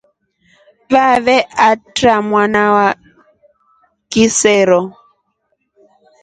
Vavae 0.93 1.37
aatra 1.65 2.13
mwana 2.29 2.63
wa 2.75 2.87
kisero. 4.11 4.79